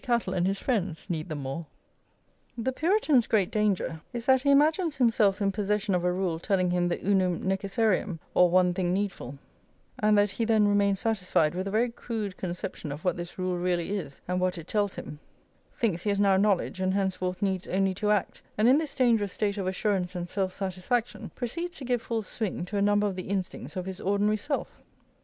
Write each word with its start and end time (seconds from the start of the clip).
Cattle 0.03 0.33
and 0.33 0.47
his 0.47 0.57
friends, 0.57 1.11
need 1.11 1.29
them 1.29 1.43
more? 1.43 1.67
The 2.57 2.71
Puritan's 2.71 3.27
great 3.27 3.51
danger 3.51 4.01
is 4.13 4.25
that 4.25 4.41
he 4.41 4.49
imagines 4.49 4.95
himself 4.95 5.39
in 5.43 5.51
possession 5.51 5.93
of 5.93 6.03
a 6.03 6.11
rule 6.11 6.39
telling 6.39 6.71
him 6.71 6.87
the 6.87 6.97
unum 7.07 7.43
necessarium, 7.43 8.17
or 8.33 8.49
one 8.49 8.73
thing 8.73 8.93
needful,+ 8.93 9.37
and 9.99 10.17
that 10.17 10.31
he 10.31 10.43
then 10.43 10.67
remains 10.67 10.99
satisfied 11.01 11.53
with 11.53 11.67
a 11.67 11.69
very 11.69 11.91
crude 11.91 12.35
conception 12.35 12.91
of 12.91 13.05
what 13.05 13.15
this 13.15 13.37
rule 13.37 13.59
really 13.59 13.95
is 13.95 14.21
and 14.27 14.39
what 14.39 14.57
it 14.57 14.67
tells 14.67 14.95
him, 14.95 15.19
thinks 15.71 16.01
he 16.01 16.09
has 16.09 16.19
now 16.19 16.35
knowledge 16.35 16.81
and 16.81 16.95
henceforth 16.95 17.39
needs 17.39 17.67
only 17.67 17.93
to 17.93 18.09
act, 18.09 18.41
and, 18.57 18.67
in 18.67 18.79
this 18.79 18.95
dangerous 18.95 19.33
state 19.33 19.59
of 19.59 19.67
assurance 19.67 20.15
and 20.15 20.31
self 20.31 20.51
satisfaction, 20.51 21.29
proceeds 21.35 21.77
to 21.77 21.85
give 21.85 22.01
full 22.01 22.23
swing 22.23 22.65
to 22.65 22.75
a 22.75 22.81
number 22.81 23.05
of 23.05 23.15
the 23.15 23.29
instincts 23.29 23.75
of 23.75 23.85
his 23.85 24.01
ordinary 24.01 24.35
self. 24.37 24.81